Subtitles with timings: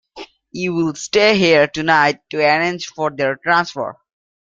[0.49, 3.97] You will stay here tonight to arrange for their transfer?